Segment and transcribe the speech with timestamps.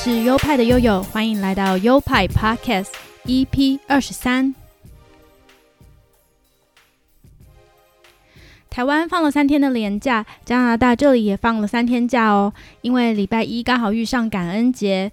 [0.00, 2.86] 是优派的悠悠，欢迎来到优派 Podcast
[3.24, 4.54] EP 二十三。
[8.70, 15.10] 台湾放了三天的年假，加拿大这里也放了三天假哦，因为礼拜一刚好遇上感恩节。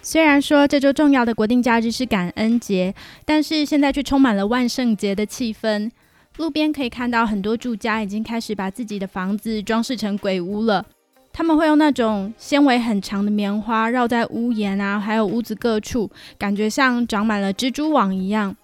[0.00, 2.94] 虽然说这周重要的国定假日是感恩节，
[3.26, 5.90] 但是现在却充满了万圣节的气氛。
[6.38, 10.86] 路边可以看到很多住家已经开始把自己的房子装饰成鬼屋了。
[11.36, 18.54] 他们会用那种纤维很长的棉花绕在屋檐啊，还有屋子各处，感觉像长满了蜘蛛网一样。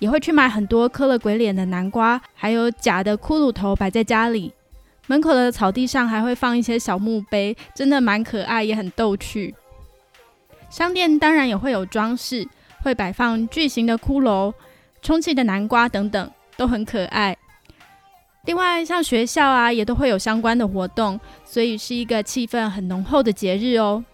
[0.00, 4.52] 也会去买很多刻了鬼脸的南瓜，还有假的骷髅头摆在家里。
[5.06, 9.54] 门口的草地上还会放一些小墓碑，真的蛮可爱，也很逗趣。
[10.68, 12.48] 商店当然也会有装饰，
[12.82, 14.52] 会摆放巨型的骷髅、
[15.00, 17.36] 充气的南瓜等等，都很可爱。
[18.46, 24.04] 另外，像学校啊，也都会有相关的活动，所以是一个气氛很浓厚的节日哦。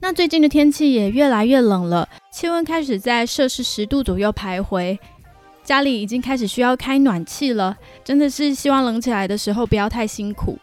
[0.00, 4.98] 那最近的天气也越来越冷了，气温开始在摄氏十度左右徘徊，
[5.62, 10.58] 家里已经开始需要开暖气了，真的是希望冷起来的时候不要太辛苦。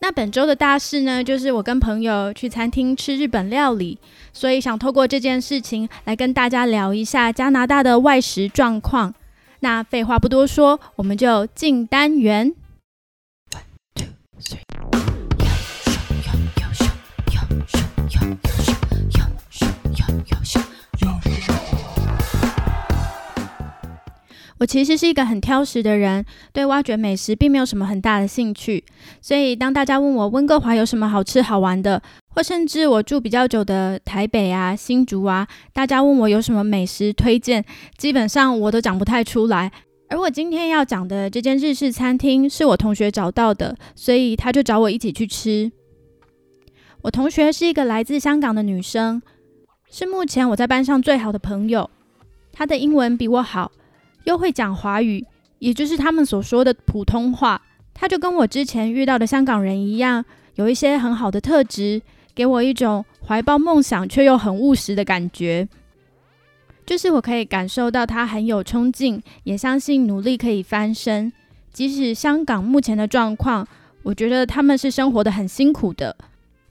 [0.00, 3.98] 那本周的大事呢，就是我跟朋友去餐厅吃日本料理，
[4.32, 9.14] 所以想透过这件事情来跟大家聊一下加拿大的外食状况。
[9.60, 12.54] 那废话不多说，我们就进单元。
[24.58, 28.84] 我其实是一个很挑食的人，对挖掘美食并没有什么很大的兴趣。
[29.20, 37.64] 所以当大家问我温哥华有什么好吃好玩的，或甚至我住比较久的台北啊、新竹啊，大家问我有什么美食推荐，
[37.96, 39.70] 基本上我都讲不太出来。
[40.10, 45.70] 而我今天要讲的这间日式餐厅是我同学找到的，所以他就找我一起去吃。
[47.02, 49.22] 我同学是一个来自香港的女生，
[49.90, 51.88] 是目前我在班上最好的朋友。
[52.52, 53.70] 她的英文比我好。
[54.28, 55.24] 又会讲华语，
[55.58, 57.62] 也就是他们所说的普通话。
[57.94, 60.22] 他就跟我之前遇到的香港人一样，
[60.56, 62.02] 有一些很好的特质，
[62.34, 65.66] 给我一种怀抱梦想却又很务实的感觉。
[66.84, 71.32] 就是我可以感受到他很有冲劲，也相信努力可以翻身。
[71.72, 73.66] 即使香港目前的状况，
[74.02, 76.14] 我觉得他们是生活的很辛苦的，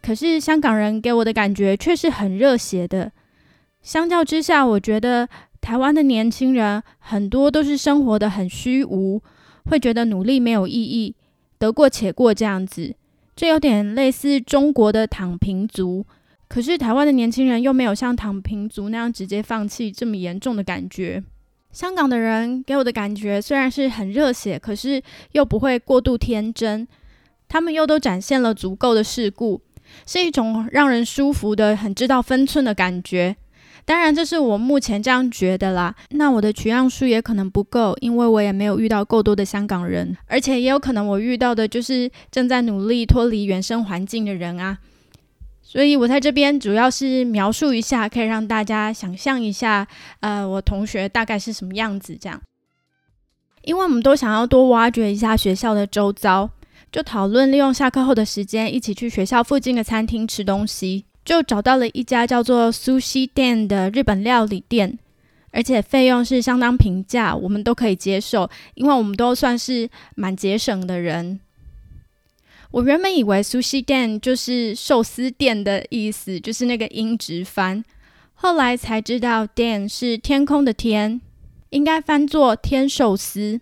[0.03, 3.11] 可是香港人给我的感觉却是很热血的。
[3.81, 5.27] 相较之下，我觉得。
[5.67, 9.21] 台湾的年轻人很多都是生活的很虚无，
[9.65, 11.13] 会觉得努力没有意义，
[11.59, 12.95] 得过且过这样子，
[13.35, 16.05] 这有点类似中国的躺平族。
[16.47, 21.21] 可是台湾的年轻人又没有像躺平族那样直接放弃这么严重的感觉。
[21.73, 26.87] 香港的人给我的感觉虽然是很热血，可是又不会过度天真，
[27.49, 29.61] 他们又都展现了足够的世故，
[30.05, 33.35] 是一种让人舒服的、很知道分寸的感觉。
[33.87, 35.95] 当然，这是我目前这样觉得啦。
[36.09, 44.77] 那我的取样数也可能不够，因为我也没有遇到够多的香港人，而且也有可能我遇到的就是正在努力脱离原生环境的人啊。
[45.61, 49.87] 所以我在这边主要是描述一下，可以让大家想象一下，
[50.19, 52.41] 呃，我同学大概是什么样子这样。
[53.63, 56.49] 因为我们都想要多挖掘一下学校的周遭，
[56.91, 61.05] 就讨论利用下课后的时间，一起去学校附近的餐厅吃东西。
[61.27, 64.97] 就找到了一家叫做 Sushi Den 的日本料理店，
[65.51, 71.41] 而且费用是相当平价，我们都可以接受，因为我们都算是蛮节省的人。
[72.71, 77.83] 我原本以为 Sushi Den 就是寿司店的意思，就是那个音直翻，
[78.33, 81.19] 后来才知道 Den 是天空的天，
[81.71, 83.59] 应该翻作天寿司。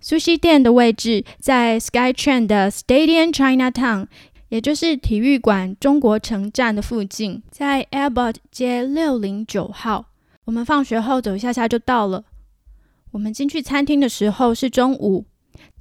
[0.00, 4.06] Sushi Den 的位置在 SkyTrain 的 Stadium Chinatown。
[4.48, 10.06] 也就是体育馆中国城站的附近，在 Airport 街六零九号。
[10.44, 12.24] 我们放学后走一下下就到了。
[13.10, 15.26] 我们进去餐厅的时候是中午，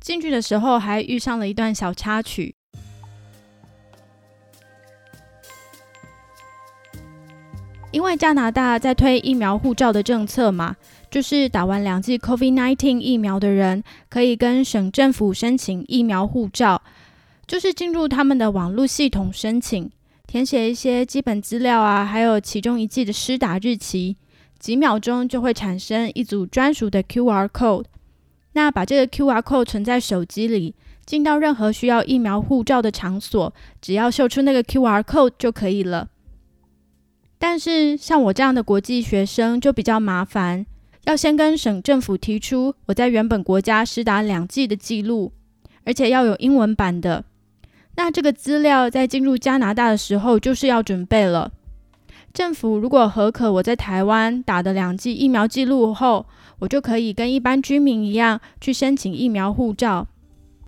[0.01, 2.55] 进去的时候还遇上了一段小插曲。
[7.91, 10.75] 因为加拿大在推疫苗护照的政策嘛，
[11.09, 16.81] 就是打完两剂 COVID-19 疫苗的人，可以跟省政府申请疫苗护照。
[17.47, 19.89] 就是进入他们的网络系统申请，
[20.27, 24.17] 填写一些基本资料啊，还有其中一季的施打日期，
[24.59, 27.85] 几秒钟就会产生一组专属的 QR code。
[28.51, 36.09] 那把这个 QR code 存在手机里，进到任何需要疫苗护照的场所，只要秀出那个 QR code 就可以了。
[37.39, 40.65] 但是像我这样的国际学生就比较麻烦，
[41.05, 45.31] 要先跟省政府提出我在原本国家施打两剂的记录，
[45.85, 47.23] 而且要有英文版的。
[47.97, 51.51] 那这个资料在进入加拿大的时候就是要准备了。
[52.31, 56.27] 政府如果核可我在台湾打的两剂疫苗记录后，
[56.59, 60.07] 我就可以跟一般居民一样去申请疫苗护照。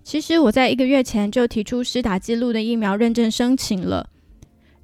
[0.04, 4.10] 其实我在一个月前就提出施打记录的疫苗认证申请了，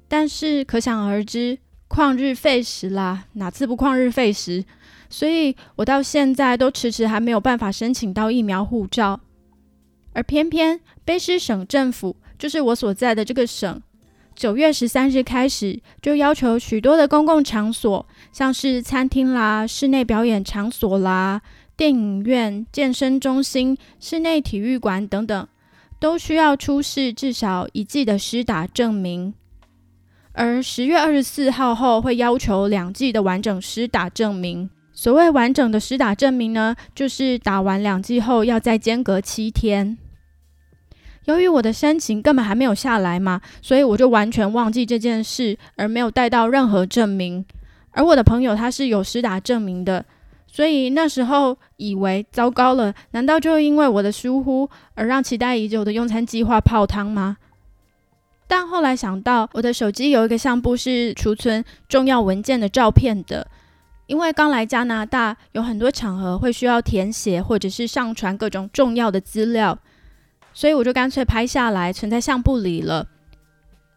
[0.06, 1.58] 但是可想而知，
[1.88, 4.64] 旷日费时啦，哪次不旷日费时？
[5.10, 9.18] 所以我到现在都迟迟还没有办法申请到疫苗护照。
[10.12, 13.80] 而偏偏卑诗省政府，就是我所在的这个省。
[14.34, 21.40] 九月十三日开始，就要求许多的公共场所，像是餐厅啦、室内表演场所啦、
[21.74, 25.48] 电影院、健身中心、室内体育馆等等，
[25.98, 29.32] 都需要出示至少一剂的施打证明。
[30.32, 34.68] 而十月二十四号后，会要求两剂的完整施打证明。
[34.92, 39.96] 所谓完整的施打证明呢，就是打完两剂后要再间隔七天。
[41.26, 47.44] 由于我的申请根本还没有下来嘛，所以我就完全忘记这件事，而没有带到任何证明。
[47.90, 50.04] 而我的朋友他是有实打证明的，
[50.46, 57.38] 所以那时候以为糟糕了，难道就因为我的疏忽而让期待已久的用餐计划泡汤吗？
[58.46, 63.44] 但后来想到，我的手机有一个相簿是储存重要文件的照片的，
[64.06, 69.76] 因为刚来加拿大，有很多场合会需要填写或者是上传各种重要的资料。
[70.56, 73.06] 所以我就干脆拍下来存在相簿里了。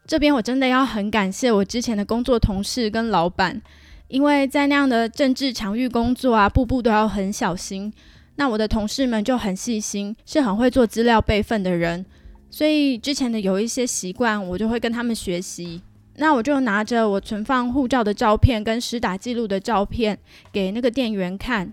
[0.05, 3.61] 这边我真的要很感谢我之前的工作同事跟老板，
[4.09, 7.93] 因为在那样的政治场域工作啊，步步都要很小心。
[8.35, 12.05] 那我的同事们就很细心，是很会做资料备份的人，
[12.49, 15.81] 所以之前的有一些习惯，我就会跟他们学习。
[16.17, 20.19] 那我就拿着我存放护照的照片跟实打记录的照片
[20.51, 21.71] 给那个店员看。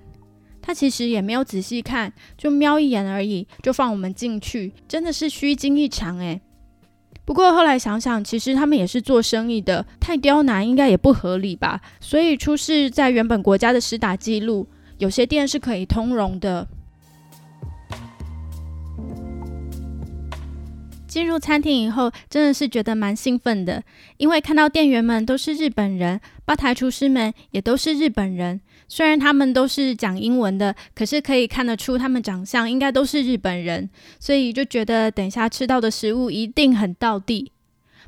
[0.67, 6.41] 他其实也没有仔细看，就瞄一眼而已，就放我们进去，真的是虚惊一场诶。
[7.25, 11.81] 不过后来想想，其实他们也是做生意的，太刁难应该也不合理吧。
[12.01, 14.67] 所以出示在原本国家的实打记录，
[14.99, 16.67] 有些店是可以通融的。
[21.17, 23.83] 进入餐厅以后，真的是觉得蛮兴奋的，
[24.19, 28.61] 因为看到店员们都是日本人，吧台厨师们也都是日本人。
[28.87, 33.89] 虽然他们都是讲英文的，可是可以看得出他们长相应该都是日本人，
[34.21, 37.51] 所以就觉得等下吃到的食物一定很到地。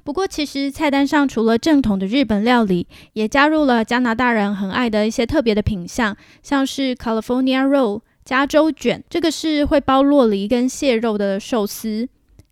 [0.04, 12.06] 不过，其实菜单上除了正统的日本料理，也加入了加拿大人很爱的一些特别的品相，像是 California Roll 加州卷，这个是会包洛梨跟蟹肉的寿司。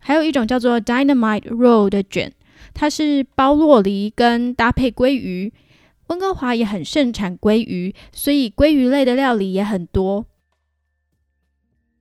[0.06, 2.32] 还有一种叫做 Dynamite Roll 的卷，
[2.72, 5.52] 它是包洛梨跟搭配鲑鱼。
[6.06, 10.26] 温哥华也很盛产鲑鱼，所以鲑鱼类的料理也很多。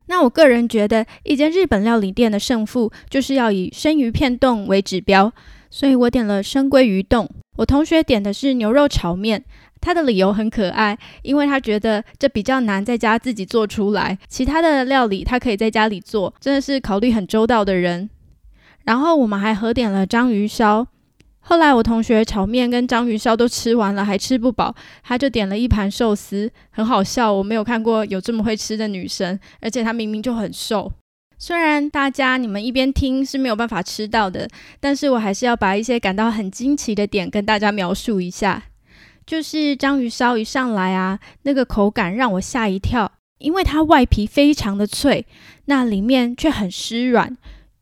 [0.06, 5.34] 那我个人觉得，一间日本料理店的胜负就是要以生鱼片冻为指标，
[5.72, 7.28] 所以我点了生鲑鱼冻。
[7.58, 9.44] 我同学点的是牛肉炒面。
[9.86, 18.10] 他的理由很可爱，因为他觉得这比较难在家自己做出来，其他的料理他可以在家里做，真的是考虑很周到的人。
[18.86, 20.88] 然后我们还合点了章鱼烧。
[21.42, 24.74] 后来我同学炒面跟章鱼烧都吃完了，还吃不饱，
[25.04, 27.32] 他就点了一盘寿司，很好笑。
[27.32, 30.92] 我没有看过有这么会吃的女生，而且她明明就很瘦。
[31.38, 34.50] 虽然大家你们一边听是没有办法吃到的，
[34.80, 38.64] 但是我还是要把一些感到很惊奇的点跟大家描述一下。
[39.26, 45.26] 就是章鱼烧一上来啊，那个口感让我吓一跳，因为它外皮非常的脆，
[45.66, 47.36] 那里面却很湿软，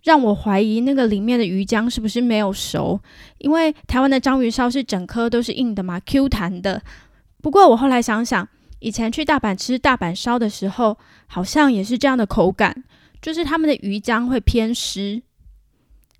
[0.03, 2.97] 让我怀疑那个里面的鱼浆是不是没有熟。
[3.39, 6.81] 因为台湾的章鱼烧是整颗都是硬的嘛，Q 弹的。
[7.41, 8.47] 不过我后来想想，
[8.79, 10.97] 以前去大阪吃大阪烧的时候，
[11.27, 12.85] 好像也是这样的口感，
[13.21, 15.21] 就是他们的鱼浆会偏湿。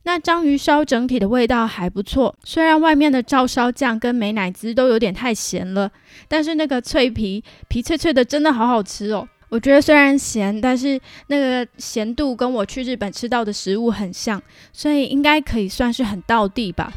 [0.06, 5.90] 那章鱼烧整体的味道还不错，虽然外面的照烧酱跟美乃滋都有点太咸了，
[6.28, 9.28] 但是那个脆皮皮脆脆的，真的好好吃哦。
[9.48, 14.42] 我觉得虽然咸，但是那个咸度跟我去日本吃到的食物很像，
[14.74, 16.92] 所以应该可以算是很到地吧。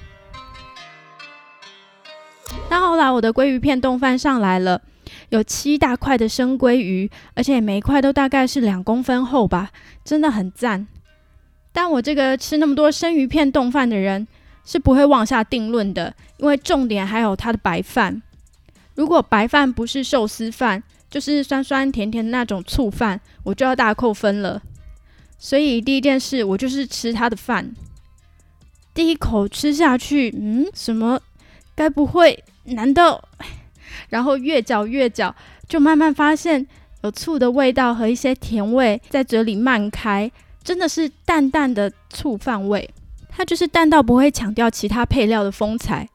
[2.68, 4.82] 那后来我的鲑鱼片冻饭上来了，
[5.28, 9.70] 有七大块的生鲑鱼，而且每一块都大概是两公分厚吧，
[10.02, 10.88] 真的很赞。
[11.76, 14.26] 但我这个吃那么多生鱼片冻饭的人
[14.64, 18.22] 是不会妄下定论的，因为重点还有它的白饭。
[18.94, 24.62] 如果白饭不是寿司饭，就是酸酸甜甜的那种醋饭，我就要大扣分了。
[25.38, 27.74] 所以第一件事，我就是吃它的饭。
[28.94, 31.20] 第一口吃下去，嗯，什么？
[31.74, 32.42] 该不会？
[32.64, 33.22] 难道？
[34.08, 35.36] 然后越嚼越嚼，
[35.68, 36.66] 就慢慢发现
[37.02, 40.32] 有醋的味道和一些甜味在嘴里漫开。
[40.66, 42.90] 真的是淡淡的醋饭味，
[43.28, 46.08] 它就是淡到不会强调其他配料的风采。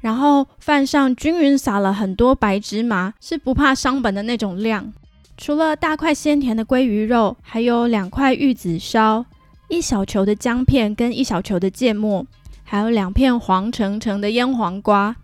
[0.00, 4.92] 然后饭上均匀撒了很多白芝麻，是不怕伤本的那种量。
[5.36, 9.24] 除了大块鲜甜的鲑鱼肉，还有两块玉子烧，
[9.68, 12.26] 一小球的姜片跟一小球的芥末，
[12.64, 15.14] 还有两片黄澄澄的腌黄瓜。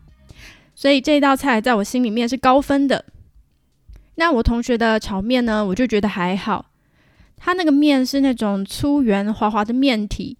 [0.76, 3.04] 所以这道菜在我心里面是高分的。
[4.14, 6.69] 那我同学的炒面呢，我就觉得还好。
[7.42, 10.36] 他那个面是那种粗圆滑滑的面体，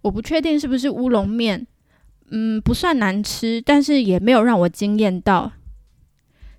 [0.00, 1.66] 我不确定是不是乌龙面。
[2.30, 5.52] 嗯，不算难吃，但是也没有让我惊艳到。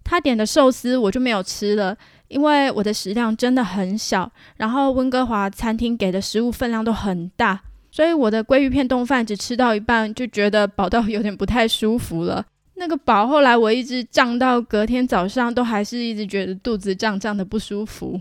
[0.03, 4.31] 他点的寿司我就没有吃了，因为我的食量真的很小。
[4.58, 12.46] 然后温哥华餐厅给的食物分量都很大，所以我的鲑鱼片冻饭只吃到一半，就觉得饱到有点不太舒服了。
[12.75, 18.19] 那个饱，后来我一直胀到隔天早上，都还是一直觉得肚子胀胀的不舒服。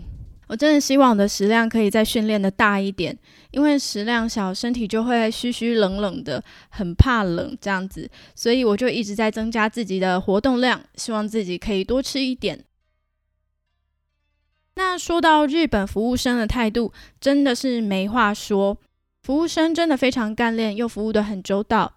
[0.49, 3.15] 我真的希望我的食量可以再训练的大一点，
[3.51, 12.65] 因为食量小，身体就会虚虚冷冷的，很怕冷这样子，所以我就一直在增加自己的活动量，希望自己可以多吃一点。
[14.73, 16.91] 那说到日本服务生的态度，
[17.21, 18.75] 真的是没话说，
[19.21, 21.93] 服务生真的非常干练，又服务的很周到。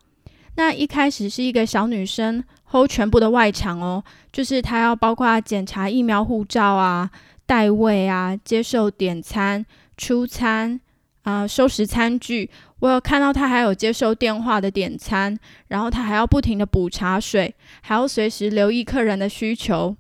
[0.56, 7.11] 那一开始是一个小女生 hold 全部的外场哦，就是她要包括检查疫苗护照啊。
[7.52, 9.66] 代位啊，接受点餐、
[9.99, 10.80] 出餐
[11.25, 12.49] 啊，收拾餐具。
[12.78, 19.94] 我有看到他还有接受电话的点餐，然后他还要不停的补茶水，还要随时留意客人的需求。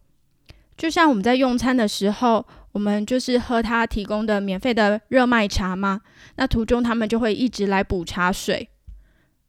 [0.78, 2.42] 就像我们在用餐的时候，
[2.72, 6.00] 我们就是喝他提供的免费的热麦茶嘛。
[6.36, 8.66] 那途中他们就会一直来补茶水。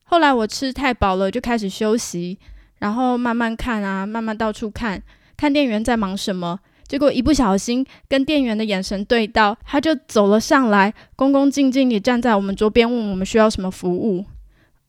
[0.04, 2.38] 后来我吃太饱了，就开始休息，
[2.80, 5.02] 然后慢慢看啊，慢慢到处看，
[5.38, 6.60] 看店员在忙什么。
[6.94, 14.24] 结果一不小心跟店员的眼神对到，他就走了上来，恭恭敬敬地站在我们桌边，问我们需要什么服务。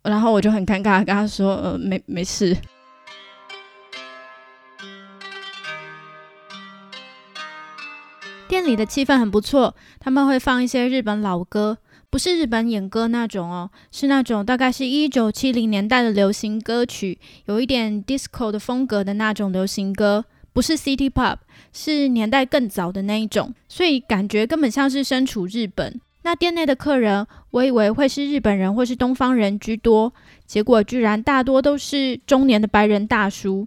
[0.02, 2.54] 然后我就很尴尬，跟他说：“呃，没没事。
[8.48, 11.78] ”店里的气氛很不错，他们会放一些日本老歌，
[12.10, 20.26] 不是日本演歌那种哦，是那种大概是一九七零年代的流行歌曲，有一点 disco 的风格的那种流行歌。
[20.54, 21.36] 不是 City Pop，
[21.72, 26.00] 是年代更早的那一种，所以感觉根本像是身处日本。
[26.22, 30.14] 那店内的客人，我以为会是日本人或是东方人居多，
[30.46, 33.66] 结果居然大多都是中年的白人大叔。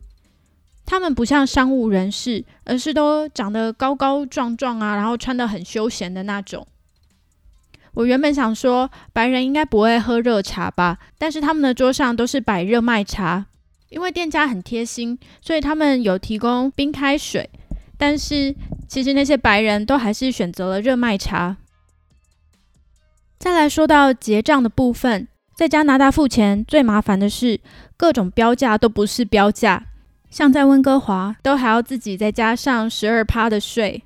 [0.85, 6.65] 他们不像商务人士，而是都长得高高壮壮啊，然后穿得很休闲的那种。
[7.93, 13.45] 我原本想说白人应该不会喝热茶吧，但是他们的桌上都是摆热麦茶。
[13.89, 17.49] 因为店家很贴心，所以他们有提供冰开水，
[17.97, 18.53] 但是
[18.87, 21.57] 其实那些白人都还是选择了热麦茶。
[23.39, 27.59] 再来说到结账的部分，在加拿大付钱最麻烦的是
[27.95, 29.85] 各种标价都不是标价，
[30.29, 34.03] 像在温哥华都还要自己再加上十二趴的税，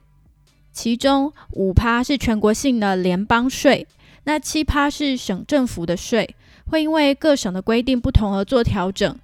[0.72, 3.88] 其中五趴是全国性的联邦税，
[4.26, 6.36] 那七趴是省政府的税，
[6.68, 9.18] 会因为各省的规定不同而做调整。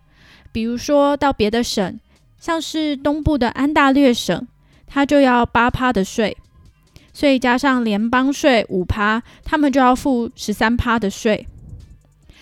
[0.57, 1.99] 比如说到别的省，
[2.39, 4.47] 像是东部的安大略省，
[4.87, 6.35] 它就要八趴的税，
[7.13, 11.45] 所以加上联邦税五趴，他们就要付十三趴的税。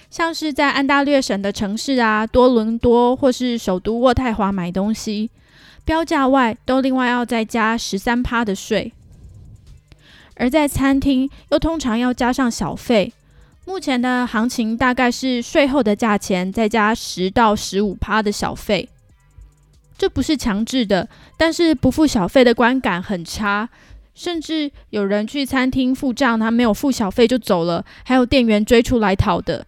[0.09, 5.29] 像是在安大略省的城市啊，多伦多或是首都渥太华买东西，
[5.83, 8.93] 标价外都另外要再加十三趴的税，
[10.35, 13.11] 而在餐厅又通常要加上小费。
[13.65, 18.87] 目前的行情大概是税后的价钱再加十到十五趴的小费，
[19.97, 23.67] 这不是强制的，但是不付小费的观感很差，
[24.13, 29.65] 甚至有人去餐厅付账，他没有付小费就走了，还有店员追出来讨的。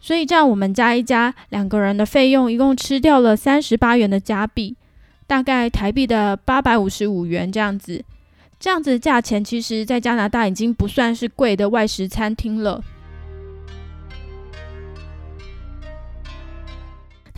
[0.00, 4.74] 所以这样我们加一加，两个人的费用一共吃掉了三十八元的加币，
[5.26, 8.02] 大概台币的八百五十五元这样子。
[8.58, 12.82] 这样子的价钱，其实在加拿大已经不算是贵的外食餐厅了。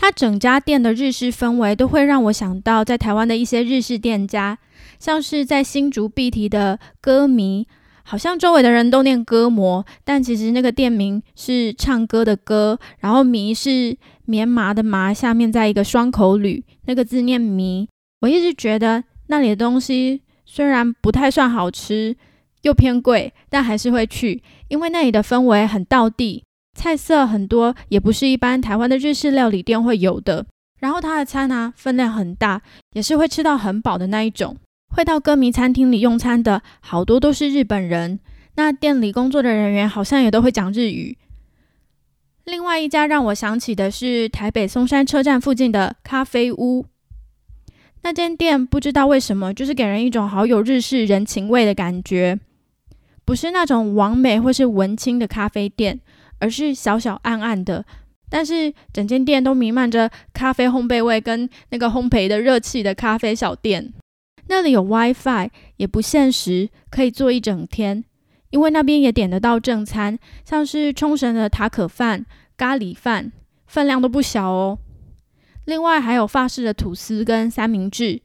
[0.09, 4.57] 它整家店的日式氛围都会让我想到在台湾的一些日式店家，
[4.99, 7.67] 像是在新竹必提的歌迷，
[8.05, 17.87] 好像周围的人都念歌魔，但其实那个店名是唱歌的歌，然后迷是棉麻的麻，下面在一个双口吕，那个字念迷。
[18.23, 22.17] 我一直觉得那里的东西虽然不太算好吃，
[22.63, 26.45] 又偏贵，但还是会去，因为那里的氛围很道地。
[26.79, 30.47] 菜色很多，也不是一般台湾的日式料理店会有的。
[30.79, 34.57] 然后他的餐呢，分量很大，也是会吃到很饱的那一种。
[34.95, 38.21] 会到歌迷餐厅里用餐的好多都是日本人，
[38.55, 41.19] 那店里工作的人员好像也都会讲日语。
[42.45, 46.87] 另外一家让我想起的是台北松山车站附近的咖啡屋。
[48.03, 52.39] 那间店不知道为什么，就是给人一种好有日式人情味的感觉，
[53.25, 56.01] 不是那种完美或是文青的咖啡店，
[56.39, 57.85] 而是小小暗暗的，
[58.29, 63.93] 但是整间店都弥漫着咖啡烘焙味跟那个烘焙的热气的咖啡小店。
[64.49, 68.05] 那里有 WiFi，也不限时，可以坐一整天，
[68.51, 72.25] 因为那边也点得到正餐，像是冲绳的塔可饭、
[72.57, 73.31] 咖喱饭，
[73.67, 74.79] 分量都不小哦。
[75.67, 78.23] 另外还有法式的吐司跟三明治，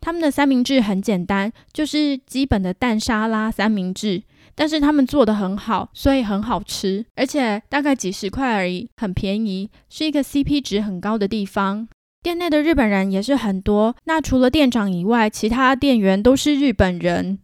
[0.00, 4.22] 他们的三明治很简单，就是基本的蛋沙拉三明治，
[4.56, 11.86] 但是他们做的很好，所以很好吃，而且大概几十块而已，很便宜，是一个 CP 值很高的地方。
[12.22, 17.38] 店内的日本人也是很多，那除了店长以外，其他店员都是日本人。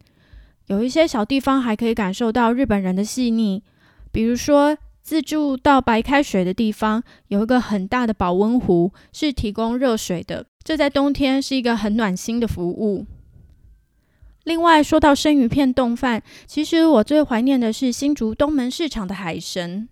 [0.67, 3.63] 有一些小地方还可以感受到日本人的细腻，
[4.11, 4.77] 比如说。
[5.03, 10.45] 自助到白开水的地方有一个很大的保温壶，是提供热水的。
[10.63, 13.05] 这在冬天是一个很暖心的服务。
[14.43, 19.87] 另外，说到生鱼片冻饭，其实我最怀念的是新竹东门市场的海神。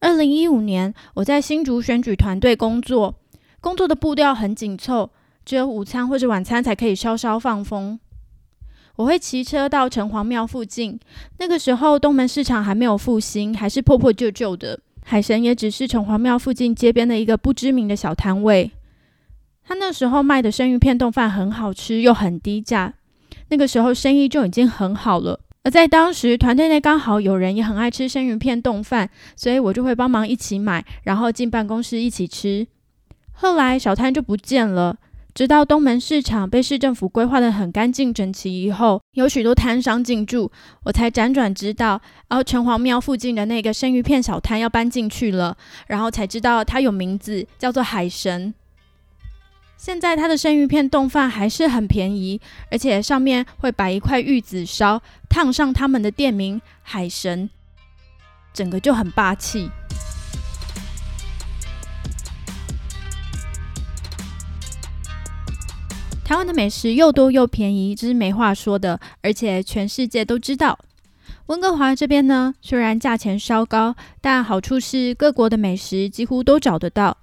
[0.00, 3.20] 二零一五年，我在新竹选举团队工作，
[3.60, 5.10] 工作的步调很紧凑，
[5.44, 7.98] 只有午餐或者晚餐才可以稍稍放风。
[8.96, 10.98] 我会骑车到城隍庙附近，
[11.38, 14.78] 那个时候东门市场还没有复兴，还是破破旧旧的。
[15.04, 18.72] 海神也只是城隍庙附近街边的一个不知名的小摊位。
[19.62, 22.94] 他那时候卖的生鱼片冻饭很好吃，又很低价。
[23.54, 25.38] 那个时候生意就已经很好了。
[25.62, 32.66] 而在当时团队内刚好有人也很爱吃生鱼片冻饭，所以我就会帮忙一起买，然后进办公室一起吃。
[33.34, 34.96] 后来小摊就不见了。
[35.32, 40.50] 直到东门市场被市政府规划的很干净整齐以后，有许多摊商进驻，
[40.84, 48.52] 我才辗转知道，然后城隍庙附近的那个生鱼片小摊要搬进去了，然后才知道它有名字，叫做海神。
[49.84, 57.50] 现在它的生鱼片冻饭还是很便宜，而且上面会摆一块玉子烧，烫上他们的店名海神，
[58.54, 59.70] 整个就很霸气。
[66.24, 70.78] 台湾的美食又多又便宜，这是没话说的，而且全世界都知道。
[71.48, 77.18] 温哥华这边呢，虽然价钱稍高，但好处是各国的美食几乎都找得到，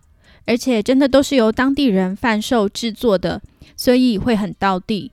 [0.45, 3.41] 而且真的都是由当地人贩售制作的，
[3.75, 5.11] 所以会很到地。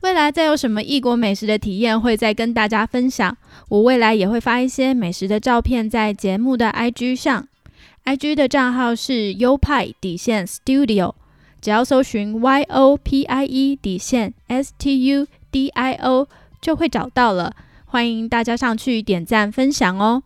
[0.00, 3.36] 未来再有什么异国美食的体验，会再跟大家分享。
[3.68, 7.46] 我未来也会发一些美食的照片在节目的 IG 上
[8.06, 11.14] ，IG 的账号是优派底线 Studio。
[11.60, 16.26] 只要搜寻 Y O P I E 底线 S T U D I O
[16.62, 20.22] 就会找到了，欢迎大家上去点赞分享哦。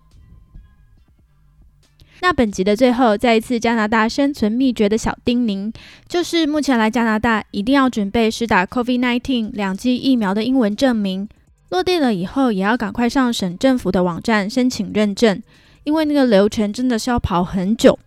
[2.21, 5.73] 那本集的最后，再一次加拿大生存秘诀的小叮咛，
[6.09, 11.29] 就是目前来加拿大一定要准备施打 COVID-19 两剂疫苗的英文证明，
[11.69, 15.43] 落地了以后也要赶快上省政府的网站申请认证，
[15.83, 17.99] 因为那个流程真的是要跑很久。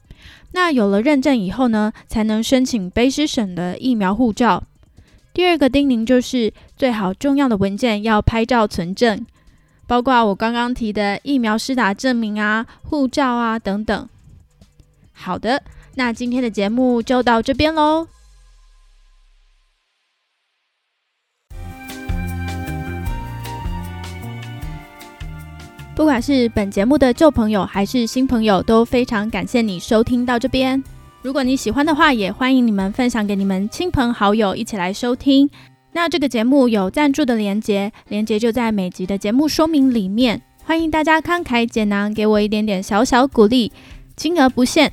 [0.53, 4.63] 那有了认证以后呢，才能申请卑诗省的疫苗护照。
[5.33, 9.23] 第二个叮咛就是，最好重要的文件要拍照存证，
[9.87, 14.09] 包括我刚刚提的疫苗施打证明啊、护照啊等等。
[15.13, 15.63] 好的，
[15.95, 18.07] 那今天的节目就到这边喽。
[25.95, 30.83] 不管是本节目的旧朋友还是新朋友，都非常感谢你收听到这边。
[31.23, 35.49] 如果你喜欢的话，也欢迎你们分享给你们亲朋好友一起来收听。
[35.93, 40.41] 那这个节目有赞助的连结，连结就在每集的节目说明里面。
[40.63, 43.71] 欢迎大家慷慨解囊，给我一点点小小鼓励，
[44.15, 44.91] 金额不限。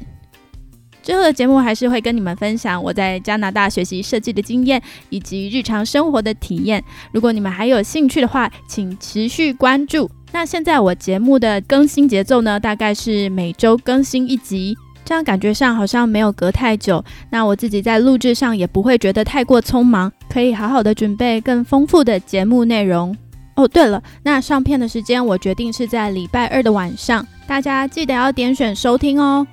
[1.03, 4.81] 之后的节目还是会跟你们分享我在加拿大学习设计的经验
[5.11, 6.83] 以及日常生活的体验。
[7.13, 10.11] 如果你们还有兴趣的话，请持续关注。
[10.33, 17.05] 那现在我节目的更新节奏呢，大概是每周更新一集，这样感觉上好像没有隔太久。
[17.31, 23.17] 那我自己在录制上也不会觉得太过匆忙，可以好好的准备更丰富的节目内容。
[23.55, 29.47] 哦，对了，那上片的时间我决定是在礼拜二的晚上，大家记得要点选收听哦。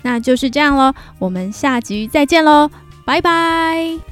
[0.00, 2.70] 那就是这样喽，我们下集再见喽，
[3.04, 4.09] 拜拜。